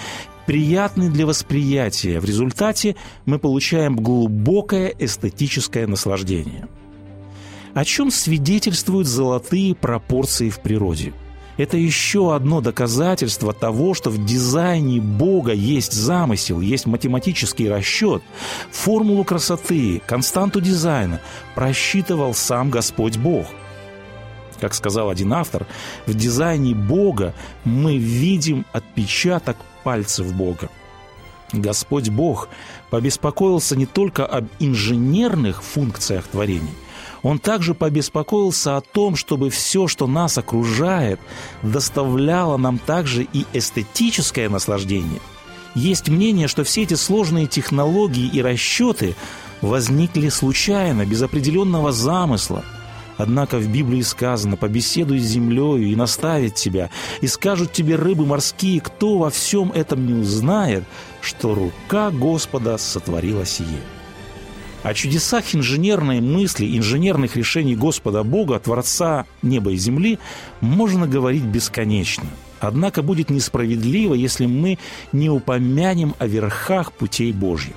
приятный 0.46 1.10
для 1.10 1.26
восприятия. 1.26 2.20
В 2.20 2.26
результате 2.26 2.96
мы 3.26 3.38
получаем 3.40 3.96
глубокое 3.96 4.94
эстетическое 4.98 5.88
наслаждение. 5.88 6.68
О 7.74 7.86
чем 7.86 8.10
свидетельствуют 8.10 9.08
золотые 9.08 9.76
пропорции 9.76 10.50
в 10.50 10.60
природе? 10.62 11.14
Это 11.58 11.76
еще 11.76 12.36
одно 12.36 12.62
доказательство 12.62 13.52
того, 13.52 13.96
что 13.96 14.12
в 14.12 14.24
дизайне 14.24 15.02
Бога 15.02 15.54
есть 15.54 15.92
замысел, 15.92 16.62
есть 16.62 16.86
математический 16.86 17.68
расчет. 17.68 18.22
Формулу 18.72 19.24
красоты, 19.24 20.02
константу 20.06 20.62
дизайна 20.62 21.20
просчитывал 21.56 22.34
сам 22.36 22.70
Господь 22.70 23.18
Бог– 23.18 23.48
как 24.60 24.74
сказал 24.74 25.10
один 25.10 25.34
автор, 25.34 25.66
в 26.06 26.14
дизайне 26.14 26.74
Бога 26.74 27.34
мы 27.64 27.98
видим 27.98 28.66
отпечаток 28.74 29.58
пальцев 29.84 30.34
Бога. 30.34 30.70
Господь 31.54 32.10
Бог 32.10 32.50
побеспокоился 32.90 33.76
не 33.76 33.86
только 33.86 34.26
об 34.26 34.48
инженерных 34.60 35.64
функциях 35.64 36.28
творений, 36.28 36.74
он 37.24 37.40
также 37.40 37.74
побеспокоился 37.74 38.78
о 38.78 38.82
том, 38.82 39.16
чтобы 39.16 39.50
все, 39.50 39.88
что 39.88 40.08
нас 40.08 40.38
окружает, 40.38 41.20
доставляло 41.64 42.58
нам 42.58 42.78
также 42.78 43.24
и 43.24 43.46
эстетическое 43.54 44.50
наслаждение. 44.50 45.22
Есть 45.74 46.10
мнение, 46.10 46.48
что 46.48 46.64
все 46.64 46.84
эти 46.84 46.96
сложные 46.96 47.48
технологии 47.48 48.28
и 48.28 48.42
расчеты 48.42 49.16
возникли 49.62 50.30
случайно, 50.30 51.06
без 51.06 51.22
определенного 51.22 51.92
замысла– 51.92 52.64
Однако 53.18 53.58
в 53.58 53.68
Библии 53.68 54.02
сказано 54.02 54.58
«побеседуй 54.58 55.20
с 55.20 55.24
землею 55.24 55.88
и 55.88 55.96
наставит 55.96 56.56
тебя, 56.56 56.90
и 57.22 57.28
скажут 57.28 57.74
тебе 57.74 57.96
рыбы 57.96 58.26
морские, 58.26 58.80
кто 58.80 59.18
во 59.18 59.30
всем 59.30 59.72
этом 59.72 60.06
не 60.06 60.14
узнает, 60.14 60.84
что 61.22 61.56
рука 61.56 62.12
Господа 62.12 62.78
сотворила 62.78 63.46
сие». 63.46 63.82
О 64.84 64.94
чудесах 64.94 65.56
инженерной 65.56 66.22
мысли, 66.22 66.78
инженерных 66.78 67.36
решений 67.36 67.76
Господа 67.76 68.24
Бога, 68.24 68.60
Творца 68.60 69.26
неба 69.42 69.72
и 69.72 69.76
земли, 69.76 70.20
можно 70.62 71.08
говорить 71.08 71.44
бесконечно. 71.44 72.26
Однако 72.60 73.02
будет 73.02 73.30
несправедливо, 73.30 74.14
если 74.14 74.46
мы 74.46 74.78
не 75.12 75.30
упомянем 75.30 76.14
о 76.20 76.28
верхах 76.28 76.94
путей 76.94 77.32
Божьих 77.34 77.76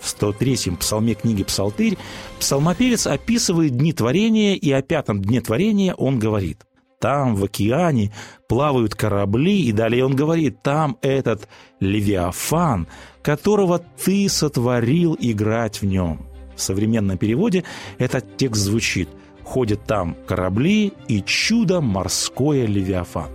в 0.00 0.06
103-м 0.06 0.76
псалме 0.76 1.14
книги 1.14 1.42
«Псалтырь» 1.42 1.98
псалмопевец 2.38 3.06
описывает 3.06 3.76
дни 3.76 3.92
творения, 3.92 4.54
и 4.54 4.70
о 4.72 4.82
пятом 4.82 5.20
дне 5.20 5.40
творения 5.40 5.94
он 5.94 6.18
говорит 6.18 6.64
там, 6.98 7.34
в 7.34 7.44
океане, 7.44 8.12
плавают 8.48 8.94
корабли, 8.94 9.62
и 9.62 9.72
далее 9.72 10.04
он 10.04 10.16
говорит, 10.16 10.62
там 10.62 10.98
этот 11.02 11.48
Левиафан, 11.80 12.88
которого 13.22 13.78
ты 13.78 14.28
сотворил 14.28 15.16
играть 15.18 15.80
в 15.80 15.86
нем. 15.86 16.26
В 16.56 16.60
современном 16.60 17.18
переводе 17.18 17.64
этот 17.98 18.36
текст 18.36 18.62
звучит 18.62 19.08
«Ходят 19.44 19.84
там 19.84 20.16
корабли 20.26 20.92
и 21.06 21.22
чудо 21.22 21.80
морское 21.80 22.66
Левиафан». 22.66 23.30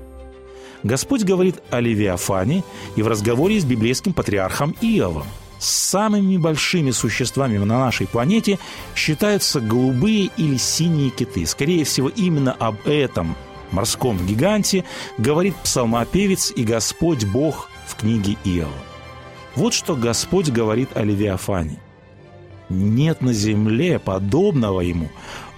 Господь 0.84 1.24
говорит 1.24 1.64
о 1.70 1.80
Левиафане 1.80 2.64
и 2.98 3.02
в 3.02 3.08
разговоре 3.08 3.60
с 3.60 3.64
библейским 3.64 4.14
патриархом 4.14 4.76
Иовом– 4.82 5.28
самыми 5.64 6.38
большими 6.38 6.92
существами 6.92 7.58
на 7.58 7.66
нашей 7.66 8.08
планете 8.08 8.60
считаются 8.96 9.60
голубые 9.60 10.30
или 10.38 10.58
синие 10.58 11.10
киты. 11.10 11.46
Скорее 11.46 11.84
всего, 11.86 12.10
именно 12.10 12.52
об 12.54 12.88
этом 12.88 13.36
морском 13.72 14.24
гиганте, 14.26 14.84
говорит 15.18 15.56
псалмопевец 15.64 16.52
и 16.56 16.64
Господь 16.64 17.26
Бог 17.26 17.70
в 17.88 17.96
книге 17.96 18.38
Иова. 18.44 18.72
Вот 19.56 19.74
что 19.74 19.96
Господь 19.96 20.50
говорит 20.50 20.90
о 20.96 21.04
Левиафане. 21.04 21.80
«Нет 22.70 23.22
на 23.22 23.34
земле 23.34 24.00
подобного 24.00 24.82
ему, 24.82 25.12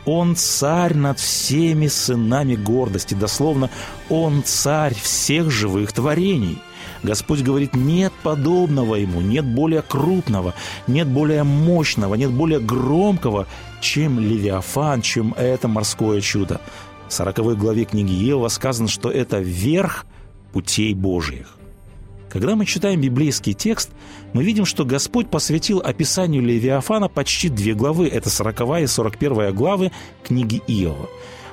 он 0.06 0.36
царь 0.36 0.94
над 0.94 1.20
всеми 1.20 1.88
сынами 1.88 2.56
гордости. 2.56 3.14
Дословно, 3.14 3.70
он 4.10 4.44
царь 4.44 4.96
всех 4.96 5.50
живых 5.50 5.94
творений. 5.94 6.60
Господь 7.06 7.42
говорит, 7.42 7.76
нет 7.76 8.12
подобного 8.24 8.96
ему, 8.96 9.22
нет 9.22 9.46
более 9.46 9.82
крупного, 9.82 10.54
нет 10.88 11.08
более 11.08 11.44
мощного, 11.44 12.16
нет 12.16 12.32
более 12.32 12.60
громкого, 12.60 13.48
чем 13.80 14.20
Левиафан, 14.20 15.02
чем 15.02 15.34
это 15.38 15.68
морское 15.68 16.20
чудо. 16.20 16.60
В 17.08 17.14
40 17.14 17.58
главе 17.58 17.86
книги 17.86 18.12
Ева 18.12 18.48
сказано, 18.48 18.88
что 18.88 19.10
это 19.12 19.40
верх 19.40 20.06
путей 20.52 20.94
Божьих. 20.94 21.56
Когда 22.30 22.56
мы 22.56 22.66
читаем 22.66 23.00
библейский 23.00 23.54
текст, 23.54 23.92
мы 24.34 24.44
видим, 24.44 24.66
что 24.66 24.84
Господь 24.84 25.30
посвятил 25.30 25.80
описанию 25.80 26.42
Левиафана 26.42 27.08
почти 27.08 27.48
две 27.48 27.74
главы. 27.74 28.08
Это 28.10 28.30
40 28.30 28.82
и 28.82 28.88
41 28.88 29.56
главы 29.56 29.92
книги 30.24 30.62
Иова. 30.68 31.08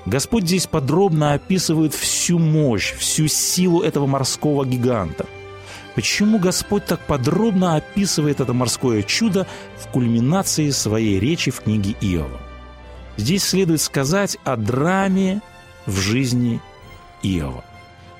Господь 0.06 0.44
здесь 0.44 0.66
подробно 0.66 1.34
описывает 1.34 1.94
всю 1.94 2.38
мощь, 2.38 2.94
всю 2.94 3.28
силу 3.28 3.82
этого 3.82 4.06
морского 4.06 4.64
гиганта. 4.64 5.26
Почему 5.94 6.38
Господь 6.38 6.86
так 6.86 7.00
подробно 7.06 7.76
описывает 7.76 8.40
это 8.40 8.52
морское 8.52 9.02
чудо 9.02 9.46
в 9.78 9.88
кульминации 9.88 10.70
своей 10.70 11.20
речи 11.20 11.50
в 11.50 11.60
книге 11.60 11.94
Иова? 12.00 12.40
Здесь 13.18 13.44
следует 13.44 13.80
сказать 13.80 14.38
о 14.44 14.56
драме 14.56 15.42
в 15.84 15.98
жизни 15.98 16.60
Иова. 17.22 17.64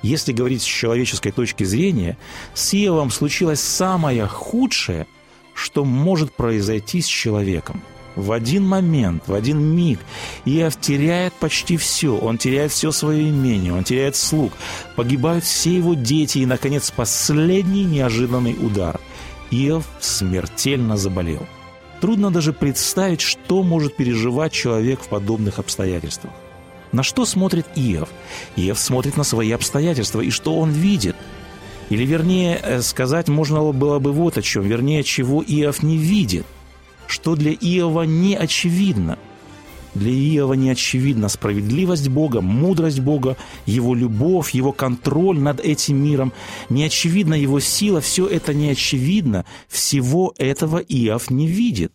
Если 0.02 0.32
говорить 0.32 0.62
с 0.62 0.66
человеческой 0.66 1.30
точки 1.30 1.64
зрения, 1.64 2.18
с 2.54 2.74
Иовом 2.74 3.10
случилось 3.10 3.60
самое 3.60 4.26
худшее, 4.26 5.06
что 5.54 5.84
может 5.84 6.32
произойти 6.32 7.00
с 7.00 7.06
человеком. 7.06 7.82
В 8.14 8.32
один 8.32 8.66
момент, 8.66 9.24
в 9.26 9.32
один 9.32 9.58
миг 9.58 9.98
Иов 10.44 10.78
теряет 10.78 11.32
почти 11.34 11.76
все. 11.76 12.16
Он 12.16 12.36
теряет 12.36 12.70
все 12.70 12.92
свое 12.92 13.28
имение, 13.30 13.72
он 13.72 13.84
теряет 13.84 14.16
слуг. 14.16 14.52
Погибают 14.96 15.44
все 15.44 15.76
его 15.76 15.94
дети 15.94 16.38
и, 16.38 16.46
наконец, 16.46 16.90
последний 16.90 17.84
неожиданный 17.84 18.56
удар. 18.60 19.00
Иов 19.50 19.86
смертельно 20.00 20.96
заболел. 20.96 21.46
Трудно 22.00 22.30
даже 22.30 22.52
представить, 22.52 23.20
что 23.20 23.62
может 23.62 23.96
переживать 23.96 24.52
человек 24.52 25.00
в 25.00 25.08
подобных 25.08 25.58
обстоятельствах. 25.58 26.32
На 26.90 27.02
что 27.02 27.24
смотрит 27.24 27.66
Иов? 27.76 28.10
Иов 28.56 28.78
смотрит 28.78 29.16
на 29.16 29.24
свои 29.24 29.50
обстоятельства, 29.52 30.20
и 30.20 30.30
что 30.30 30.58
он 30.58 30.70
видит? 30.70 31.16
Или, 31.88 32.04
вернее, 32.04 32.58
э, 32.62 32.82
сказать 32.82 33.28
можно 33.28 33.72
было 33.72 33.98
бы 33.98 34.12
вот 34.12 34.36
о 34.36 34.42
чем, 34.42 34.64
вернее, 34.64 35.02
чего 35.02 35.42
Иов 35.42 35.82
не 35.82 35.96
видит, 35.96 36.46
что 37.12 37.36
для 37.36 37.52
Иова 37.52 38.02
не 38.02 38.34
очевидно. 38.34 39.18
Для 39.94 40.10
Иова 40.10 40.54
не 40.54 40.70
очевидна 40.70 41.28
справедливость 41.28 42.08
Бога, 42.08 42.40
мудрость 42.40 43.00
Бога, 43.00 43.36
Его 43.66 43.94
любовь, 43.94 44.52
Его 44.54 44.72
контроль 44.72 45.38
над 45.38 45.60
этим 45.60 46.02
миром, 46.02 46.32
не 46.70 46.84
очевидна 46.84 47.34
Его 47.34 47.60
сила, 47.60 48.00
все 48.00 48.26
это 48.26 48.54
не 48.54 48.70
очевидно, 48.70 49.44
всего 49.68 50.34
этого 50.38 50.78
Иов 50.78 51.30
не 51.30 51.46
видит. 51.46 51.92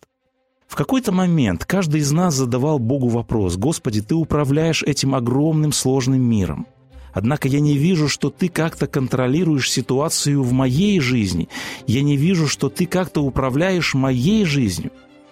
В 0.67 0.75
какой-то 0.75 1.11
момент 1.11 1.65
каждый 1.65 2.01
из 2.01 2.11
нас 2.11 2.35
задавал 2.35 2.77
Богу 2.77 3.07
вопрос, 3.07 3.57
«Господи, 3.57 4.01
Ты 4.01 4.13
управляешь 4.13 4.83
этим 4.83 5.15
огромным 5.15 5.71
сложным 5.71 6.21
миром. 6.21 6.67
Однако 7.13 7.47
я 7.47 7.59
не 7.59 7.79
вижу, 7.79 8.07
что 8.07 8.29
Ты 8.29 8.47
как-то 8.47 8.85
контролируешь 8.85 9.71
ситуацию 9.71 10.43
в 10.43 10.51
моей 10.51 10.99
жизни. 10.99 11.49
Я 11.87 12.03
не 12.03 12.15
вижу, 12.15 12.47
что 12.47 12.69
Ты 12.69 12.85
как-то 12.85 13.21
управляешь 13.21 13.95
моей 13.95 14.45
жизнью». 14.45 14.91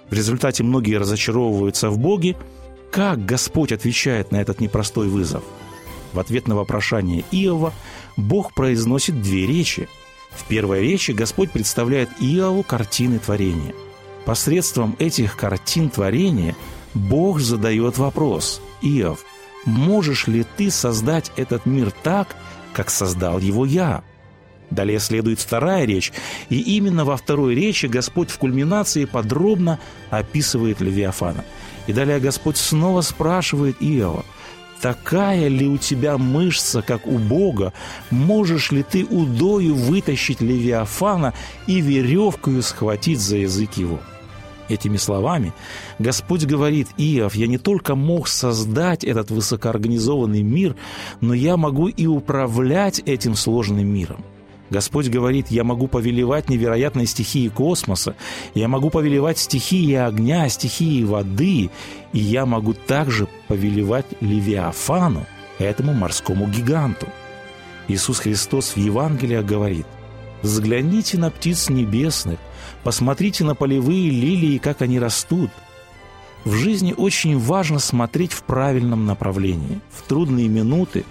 В 0.09 0.13
результате 0.13 0.63
многие 0.63 0.97
разочаровываются 0.97 1.89
в 1.89 1.97
Боге. 1.97 2.35
Как 2.91 3.25
Господь 3.25 3.71
отвечает 3.71 4.31
на 4.31 4.37
этот 4.37 4.59
непростой 4.61 5.07
вызов? 5.07 5.43
В 6.13 6.19
ответ 6.19 6.47
на 6.47 6.55
вопрошание 6.55 7.25
Иова 7.31 7.73
Бог 8.15 8.53
произносит 8.53 9.21
две 9.21 9.45
речи. 9.45 9.89
В 10.31 10.45
первой 10.45 10.81
речи 10.81 11.11
Господь 11.11 11.51
представляет 11.51 12.09
Иову 12.21 12.63
картины 12.63 13.19
творения– 13.19 13.73
Посредством 14.25 14.95
этих 14.97 15.37
картин 15.37 15.89
творения 15.89 16.55
Бог 16.95 17.39
задает 17.39 17.99
вопрос 17.99 18.59
«Иов, 18.81 19.23
можешь 19.65 20.27
ли 20.27 20.45
ты 20.57 20.71
создать 20.71 21.31
этот 21.35 21.67
мир 21.67 21.91
так, 21.91 22.35
как 22.73 22.89
создал 22.89 23.39
его 23.39 23.65
я?» 23.65 24.03
Далее 24.71 24.99
следует 24.99 25.39
вторая 25.39 25.85
речь, 25.85 26.11
и 26.49 26.59
именно 26.59 27.05
во 27.05 27.17
второй 27.17 27.55
речи 27.55 27.85
Господь 27.85 28.29
в 28.29 28.37
кульминации 28.37 29.05
подробно 29.05 29.79
описывает 30.09 30.81
Левиафана. 30.81 31.45
И 31.87 31.93
далее 31.93 32.19
Господь 32.19 32.57
снова 32.57 33.01
спрашивает 33.01 33.77
Иова, 33.79 34.25
«Такая 34.81 35.47
ли 35.47 35.67
у 35.67 35.77
тебя 35.77 36.17
мышца, 36.17 36.81
как 36.81 37.07
у 37.07 37.17
Бога? 37.17 37.73
Можешь 38.11 38.71
ли 38.71 38.83
ты 38.83 39.05
удою 39.05 39.73
вытащить 39.73 40.41
Левиафана 40.41 41.33
и 41.65 41.79
веревкою 41.79 42.61
схватить 42.61 43.19
за 43.19 43.37
язык 43.37 43.73
его?» 43.77 43.99
Этими 44.67 44.97
словами 44.97 45.53
Господь 45.99 46.45
говорит, 46.45 46.87
Иов, 46.97 47.35
я 47.35 47.47
не 47.47 47.59
только 47.59 47.95
мог 47.95 48.27
создать 48.27 49.03
этот 49.03 49.29
высокоорганизованный 49.29 50.41
мир, 50.41 50.75
но 51.21 51.33
я 51.33 51.55
могу 51.55 51.87
и 51.87 52.07
управлять 52.07 52.99
этим 52.99 53.35
сложным 53.35 53.87
миром. 53.87 54.23
Господь 54.69 55.09
говорит, 55.09 55.47
я 55.49 55.63
могу 55.63 55.87
повелевать 55.87 56.49
невероятной 56.49 57.05
стихии 57.05 57.49
космоса, 57.49 58.15
я 58.53 58.67
могу 58.67 58.89
повелевать 58.89 59.37
стихии 59.37 59.93
огня, 59.93 60.49
стихии 60.49 61.03
воды, 61.03 61.69
и 62.13 62.19
я 62.19 62.45
могу 62.45 62.73
также 62.73 63.27
повелевать 63.47 64.07
Левиафану, 64.21 65.25
этому 65.59 65.93
морскому 65.93 66.47
гиганту. 66.47 67.07
Иисус 67.87 68.19
Христос 68.19 68.75
в 68.75 68.77
Евангелии 68.77 69.41
говорит, 69.41 69.85
«Взгляните 70.41 71.17
на 71.17 71.29
птиц 71.29 71.69
небесных– 71.69 72.39
Посмотрите 72.85 73.43
на 73.43 73.55
полевые 73.55 74.11
лилии, 74.11 74.59
как 74.59 74.83
они 74.83 74.99
растут. 74.99 75.49
В 76.43 76.53
жизни 76.53 76.93
очень 76.95 77.39
важно 77.39 77.79
смотреть 77.79 78.31
в 78.31 78.43
правильном 78.43 79.07
направлении. 79.07 79.81
В 79.91 80.07
трудные 80.07 80.47
минуты 80.47 81.03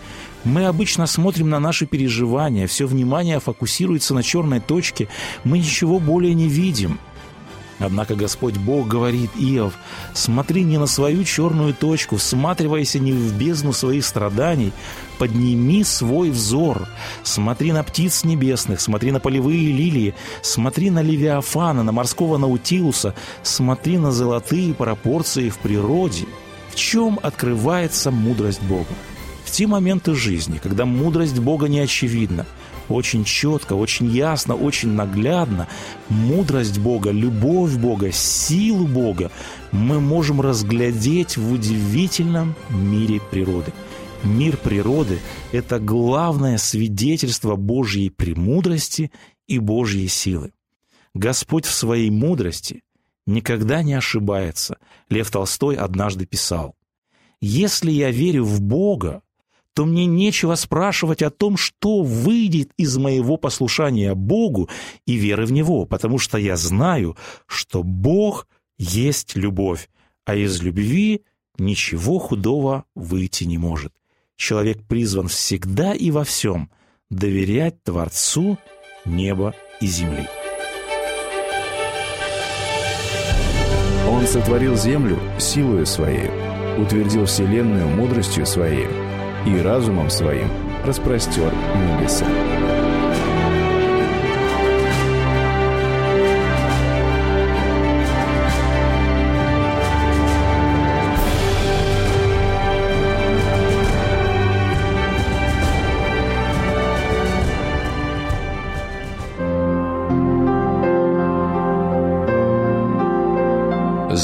мы 0.45 0.67
обычно 0.67 1.07
смотрим 1.07 1.51
на 1.51 1.59
наши 1.59 1.87
переживания, 1.87 2.67
все 2.67 2.87
внимание 2.87 3.41
фокусируется 3.41 4.15
на 4.15 4.23
черной 4.23 4.61
точке, 4.61 5.09
мы 5.43 5.59
ничего 5.59 5.99
более 5.99 6.35
не 6.35 6.49
видим– 6.49 6.99
Однако 7.79 8.15
Господь 8.15 8.57
Бог 8.57 8.87
говорит, 8.89 9.31
Иов, 9.37 9.75
смотри 10.13 10.63
не 10.63 10.79
на 10.79 10.87
свою 10.87 11.25
черную 11.25 11.75
точку, 11.75 12.17
всматривайся 12.17 12.99
не 12.99 13.13
в 13.13 13.37
бездну 13.37 13.73
своих 13.73 14.05
страданий, 14.05 14.73
подними 15.19 15.83
свой 15.85 16.31
взор, 16.31 16.87
смотри 17.25 17.73
на 17.73 17.83
птиц 17.83 18.25
небесных, 18.25 18.81
смотри 18.81 19.11
на 19.11 19.21
полевые 19.21 19.73
лилии, 19.73 20.15
смотри 20.43 20.91
на 20.91 21.03
Левиафана, 21.03 21.83
на 21.83 21.93
морского 21.93 22.39
Наутилуса, 22.39 23.15
смотри 23.43 23.99
на 23.99 24.13
золотые 24.13 24.73
пропорции 24.73 25.49
в 25.49 25.59
природе. 25.59 26.27
В 26.71 26.77
чем 26.77 27.19
открывается 27.23 28.11
мудрость 28.11 28.63
Бога? 28.63 28.95
Те 29.55 29.69
моменты 29.69 30.17
жизни, 30.17 30.59
когда 30.59 30.85
мудрость 30.85 31.39
Бога 31.39 31.69
не 31.69 31.79
очевидна, 31.79 32.45
очень 32.89 33.23
четко, 33.23 33.75
очень 33.75 34.11
ясно, 34.11 34.57
очень 34.57 34.89
наглядно 34.89 35.69
мудрость 36.09 36.81
Бога, 36.81 37.13
любовь 37.13 37.77
Бога, 37.77 38.11
силу 38.11 38.89
Бога 38.89 39.31
мы 39.71 40.01
можем 40.01 40.41
разглядеть 40.41 41.37
в 41.37 41.53
удивительном 41.53 42.57
мире 42.69 43.21
природы. 43.31 43.73
Мир 44.25 44.57
природы– 44.57 45.21
это 45.53 45.79
главное 45.79 46.59
свидетельство 46.59 47.55
Божьей 47.55 48.11
премудрости 48.11 49.13
и 49.47 49.61
Божьей 49.61 50.09
силы. 50.09 50.51
Господь 51.15 51.65
в 51.65 51.73
своей 51.73 52.11
мудрости 52.11 52.83
никогда 53.25 53.85
не 53.85 53.95
ошибается. 53.95 54.79
Лев 55.09 55.31
Толстой 55.31 55.77
однажды 55.77 56.27
писал, 56.27 56.75
«Если 57.41 57.93
я 57.93 58.11
верю 58.11 58.43
в 58.43 58.61
Бога, 58.61 59.23
то 59.75 59.85
мне 59.85 60.07
нечего 60.07 60.55
спрашивать 60.55 61.23
о 61.23 61.31
том, 61.31 61.57
что 61.57 62.03
выйдет 62.03 62.71
из 62.77 62.97
моего 62.97 63.37
послушания 63.37 64.15
Богу 64.15 64.71
и 65.05 65.15
веры 65.15 65.47
в 65.47 65.53
Него, 65.53 65.85
потому 65.85 66.19
что 66.19 66.39
я 66.39 66.57
знаю, 66.57 67.17
что 67.47 67.83
Бог 67.83 68.47
есть 68.79 69.35
любовь, 69.35 69.91
а 70.25 70.37
из 70.37 70.63
любви 70.63 71.23
ничего 71.59 72.19
худого 72.19 72.85
выйти 72.95 73.45
не 73.45 73.59
может. 73.59 73.93
Человек 74.37 74.83
призван 74.87 75.29
всегда 75.29 75.93
и 75.93 76.11
во 76.11 76.25
всем 76.25 76.71
доверять 77.11 77.83
Творцу 77.83 78.59
неба 79.05 79.55
и 79.81 79.87
земли. 79.87 80.27
Он 84.09 84.27
сотворил 84.27 84.77
землю 84.77 85.19
силою 85.39 85.87
своей, 85.87 86.31
утвердил 86.79 87.27
вселенную 87.27 87.89
мудростью 87.89 88.47
своей, 88.47 89.04
и 89.47 89.61
разумом 89.61 90.11
своим 90.11 90.49
распростер 90.85 91.53
небеса. 91.75 92.27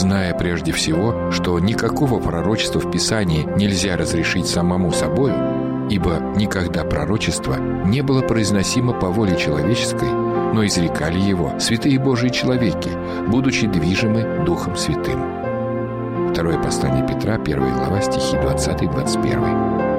зная 0.00 0.34
прежде 0.34 0.72
всего, 0.72 1.29
что 1.50 1.58
никакого 1.58 2.20
пророчества 2.20 2.78
в 2.78 2.92
Писании 2.92 3.42
нельзя 3.56 3.96
разрешить 3.96 4.46
самому 4.46 4.92
собою, 4.92 5.88
ибо 5.90 6.20
никогда 6.36 6.84
пророчество 6.84 7.56
не 7.56 8.02
было 8.02 8.22
произносимо 8.22 8.92
по 8.92 9.08
воле 9.08 9.36
человеческой, 9.36 10.12
но 10.54 10.64
изрекали 10.64 11.18
его 11.18 11.58
святые 11.58 11.98
Божьи 11.98 12.28
человеки, 12.28 12.90
будучи 13.26 13.66
движимы 13.66 14.44
Духом 14.46 14.76
Святым. 14.76 16.30
Второе 16.30 16.62
послание 16.62 17.04
Петра, 17.04 17.34
1 17.34 17.58
глава, 17.58 18.00
стихи 18.00 18.36
20-21. 18.36 19.89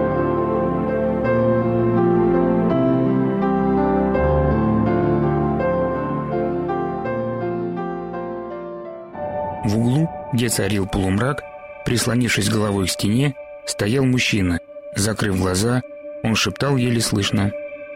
Где 10.33 10.49
царил 10.49 10.87
полумрак, 10.87 11.43
прислонившись 11.85 12.49
головой 12.49 12.87
к 12.87 12.91
стене, 12.91 13.35
стоял 13.65 14.05
мужчина. 14.05 14.59
Закрыв 14.95 15.39
глаза, 15.39 15.81
он 16.23 16.35
шептал 16.35 16.77
еле 16.77 17.01
слышно 17.01 17.51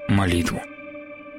молитву. 0.08 0.62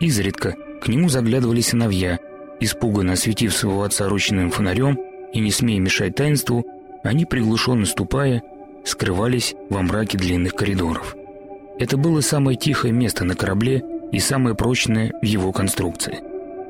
Изредка 0.00 0.54
к 0.80 0.88
нему 0.88 1.08
заглядывали 1.08 1.60
сыновья, 1.60 2.18
испуганно 2.60 3.14
осветив 3.14 3.54
своего 3.54 3.82
отца 3.82 4.08
ручным 4.08 4.50
фонарем 4.50 4.98
и 5.32 5.40
не 5.40 5.50
смея 5.50 5.80
мешать 5.80 6.14
таинству, 6.14 6.64
они, 7.02 7.24
приглушенно 7.24 7.86
ступая, 7.86 8.42
скрывались 8.84 9.54
во 9.70 9.82
мраке 9.82 10.18
длинных 10.18 10.54
коридоров. 10.54 11.16
Это 11.78 11.96
было 11.96 12.20
самое 12.20 12.56
тихое 12.56 12.92
место 12.92 13.24
на 13.24 13.34
корабле 13.34 13.82
и 14.12 14.18
самое 14.18 14.54
прочное 14.54 15.12
в 15.20 15.24
его 15.24 15.52
конструкции. 15.52 16.18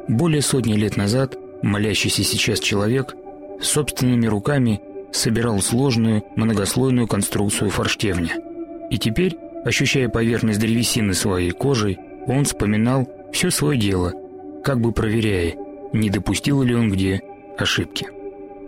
Более 0.09 0.43
сотни 0.43 0.75
лет 0.75 0.97
назад 0.97 1.37
молящийся 1.63 2.23
сейчас 2.25 2.61
человек 2.61 3.15
собственными 3.61 4.27
руками 4.27 4.81
собирал 5.13 5.61
сложную 5.61 6.25
многослойную 6.37 7.07
конструкцию 7.07 7.71
форштевня. 7.71 8.37
И 8.91 8.99
теперь, 8.99 9.37
ощущая 9.65 10.09
поверхность 10.09 10.61
древесины 10.61 11.15
своей 11.15 11.51
кожей, 11.51 11.99
он 12.27 12.45
вспоминал 12.45 13.09
все 13.33 13.51
свое 13.51 13.79
дело, 13.79 14.13
как 14.65 14.81
бы 14.81 14.93
проверяя, 14.93 15.55
не 15.93 16.11
допустил 16.11 16.63
ли 16.63 16.75
он 16.75 16.91
где 16.91 17.23
ошибки. 17.59 18.09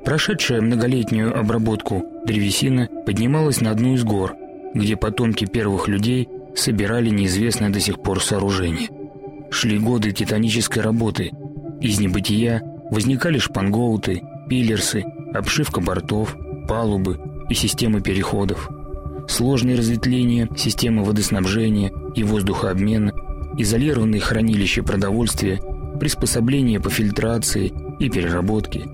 Прошедшая 0.05 0.61
многолетнюю 0.61 1.39
обработку 1.39 2.05
древесина 2.25 2.89
поднималась 3.05 3.61
на 3.61 3.71
одну 3.71 3.95
из 3.95 4.05
гор, 4.05 4.37
где 4.75 4.97
потомки 4.97 5.45
первых 5.45 5.89
людей 5.89 6.29
собирали 6.55 7.11
неизвестное 7.11 7.71
до 7.71 7.81
сих 7.81 8.01
пор 8.01 8.23
сооружение. 8.23 8.89
Шли 9.51 9.79
годы 9.79 10.13
титанической 10.13 10.83
работы. 10.83 11.33
Из 11.81 12.01
небытия 12.01 12.63
возникали 12.91 13.39
шпангоуты, 13.39 14.23
пиллерсы, 14.49 15.05
обшивка 15.35 15.81
бортов, 15.81 16.37
палубы 16.67 17.19
и 17.49 17.55
системы 17.55 18.01
переходов, 18.01 18.69
сложные 19.29 19.77
разветвления 19.77 20.49
системы 20.57 21.05
водоснабжения 21.05 21.93
и 22.15 22.25
воздухообмена, 22.25 23.13
изолированные 23.57 24.21
хранилища 24.21 24.83
продовольствия, 24.83 25.61
приспособления 26.01 26.81
по 26.81 26.91
фильтрации 26.91 27.73
и 27.99 28.09
переработке, 28.09 28.85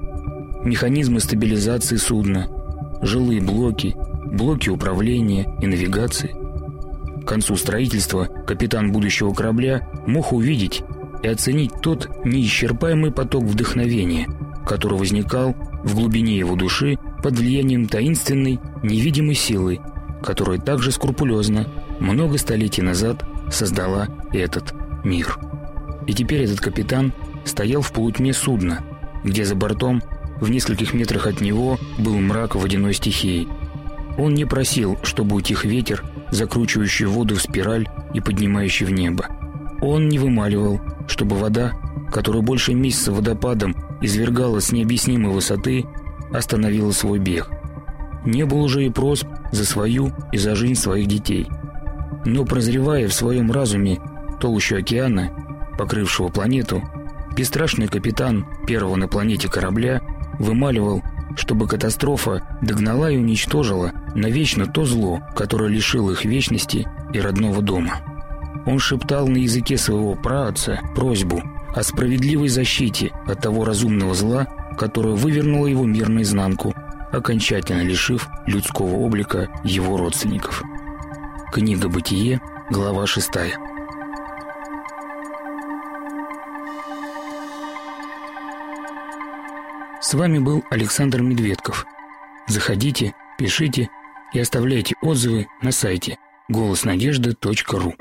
механизмы 0.65 1.21
стабилизации 1.21 1.97
судна, 1.97 2.49
жилые 3.03 3.41
блоки, 3.41 3.95
блоки 4.27 4.71
управления 4.71 5.47
и 5.61 5.67
навигации. 5.67 6.35
К 7.23 7.29
концу 7.29 7.57
строительства 7.57 8.25
капитан 8.25 8.93
будущего 8.93 9.33
корабля 9.33 9.89
мог 10.07 10.33
увидеть 10.33 10.83
и 11.23 11.29
оценить 11.29 11.73
тот 11.83 12.09
неисчерпаемый 12.25 13.13
поток 13.13 13.45
вдохновения– 13.45 14.29
который 14.67 14.99
возникал 14.99 15.55
в 15.85 15.95
глубине 15.95 16.39
его 16.39 16.57
души 16.57 16.99
под 17.23 17.39
влиянием 17.39 17.87
таинственной, 17.87 18.61
невидимой 18.83 19.35
силы, 19.35 19.81
которая 20.23 20.59
также 20.59 20.91
скрупулезно, 20.91 21.69
много 22.01 22.39
столетий 22.39 22.83
назад 22.83 23.25
создала 23.51 24.09
этот 24.33 24.75
мир. 25.05 25.39
И 26.07 26.13
теперь 26.13 26.43
этот 26.43 26.61
капитан 26.61 27.13
стоял 27.45 27.83
в 27.83 27.93
полутьме 27.93 28.33
судна, 28.33 28.81
где 29.23 29.45
за 29.45 29.55
бортом, 29.55 30.03
в 30.41 30.51
нескольких 30.51 30.95
метрах 30.95 31.27
от 31.27 31.41
него, 31.41 31.79
был 31.99 32.19
мрак 32.19 32.55
водяной 32.55 32.95
стихии. 32.95 33.49
Он 34.17 34.35
не 34.35 34.45
просил, 34.45 34.99
чтобы 35.03 35.37
утих 35.37 35.65
ветер, 35.65 36.05
закручивающий 36.31 37.07
воду 37.07 37.37
в 37.37 37.43
спираль 37.43 37.87
и 38.13 38.21
поднимающий 38.21 38.87
в 38.87 38.91
небо. 38.91 39.27
Он 39.81 40.09
не 40.09 40.19
вымаливал, 40.19 40.81
чтобы 41.07 41.37
вода, 41.37 41.73
которая 42.11 42.43
больше 42.43 42.75
месяца 42.75 43.13
водопадом 43.13 43.75
извергала 44.01 44.61
с 44.61 44.73
необъяснимой 44.73 45.33
высоты, 45.33 45.85
остановила 46.33 46.93
свой 46.93 47.19
бег. 47.19 47.51
Не 48.25 48.45
было 48.45 48.63
уже 48.63 48.85
и 48.87 48.91
просьб 48.91 49.27
за 49.53 49.65
свою 49.65 50.13
и 50.33 50.39
за 50.39 50.55
жизнь 50.55 50.81
своих 50.81 51.07
детей. 51.07 51.47
Но 52.25 52.45
прозревая 52.45 53.09
в 53.09 53.15
своем 53.15 53.53
разуме 53.53 54.01
толщу 54.41 54.77
океана, 54.77 55.31
покрывшего 55.79 56.29
планету, 56.29 56.83
бесстрашный 57.37 57.89
капитан 57.89 58.47
первого 58.67 58.97
на 58.97 59.09
планете 59.09 59.49
корабля 59.49 60.01
вымаливал, 60.39 61.03
чтобы 61.37 61.67
катастрофа 61.67 62.59
догнала 62.63 63.11
и 63.11 63.17
уничтожила 63.17 63.93
навечно 64.15 64.67
то 64.67 64.85
зло, 64.85 65.21
которое 65.35 65.69
лишило 65.69 66.13
их 66.13 66.25
вечности 66.25 66.87
и 67.13 67.21
родного 67.21 67.61
дома. 67.61 68.01
Он 68.67 68.79
шептал 68.79 69.29
на 69.29 69.39
языке 69.39 69.77
своего 69.77 70.15
праотца 70.15 70.81
просьбу 70.95 71.43
о 71.75 71.83
справедливой 71.83 72.49
защите 72.49 73.13
от 73.27 73.41
того 73.41 73.65
разумного 73.65 74.15
зла, 74.15 74.47
которое 74.79 75.15
вывернуло 75.15 75.67
его 75.67 75.85
мир 75.85 76.09
наизнанку, 76.09 76.75
окончательно 77.13 77.83
лишив 77.83 78.29
людского 78.47 78.97
облика 78.97 79.49
его 79.65 79.97
родственников. 79.97 80.63
Книга 81.53 81.89
«Бытие», 81.89 82.41
глава 82.71 83.07
6. 83.07 83.31
С 90.01 90.15
вами 90.15 90.39
был 90.39 90.65
Александр 90.71 91.23
Медведков. 91.23 91.87
Заходите, 92.47 93.15
пишите 93.39 93.89
и 94.33 94.39
оставляйте 94.39 94.95
отзывы 95.01 95.49
на 95.63 95.73
сайте 95.73 96.19
голоснадежды.ру. 96.49 97.95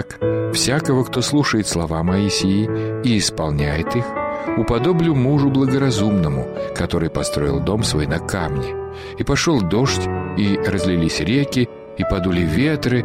Итак, 0.00 0.18
всякого, 0.54 1.04
кто 1.04 1.20
слушает 1.20 1.68
слова 1.68 2.02
Моисии 2.02 2.68
и 3.04 3.18
исполняет 3.18 3.94
их, 3.94 4.04
уподоблю 4.56 5.14
мужу 5.14 5.50
благоразумному, 5.50 6.46
который 6.74 7.10
построил 7.10 7.60
дом 7.60 7.82
свой 7.82 8.06
на 8.06 8.18
камне. 8.18 8.74
И 9.18 9.24
пошел 9.24 9.60
дождь, 9.60 10.08
и 10.38 10.58
разлились 10.66 11.20
реки, 11.20 11.68
и 11.98 12.04
подули 12.04 12.40
ветры, 12.40 13.04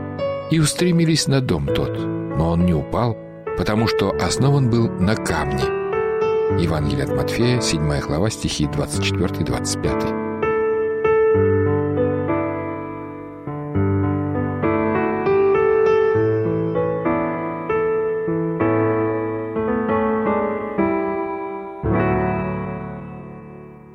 и 0.51 0.59
устремились 0.59 1.27
на 1.27 1.41
дом 1.41 1.67
тот. 1.67 1.99
Но 1.99 2.51
он 2.51 2.65
не 2.65 2.73
упал, 2.73 3.17
потому 3.57 3.87
что 3.87 4.11
основан 4.11 4.69
был 4.69 4.89
на 4.89 5.15
камне. 5.15 5.65
Евангелие 6.61 7.03
от 7.03 7.13
Матфея, 7.13 7.59
7 7.59 7.99
глава, 7.99 8.29
стихи 8.29 8.65
24-25. 8.65 10.14